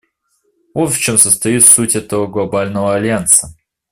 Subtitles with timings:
[0.73, 3.55] Вот в чем состоит суть этого Глобального альянса.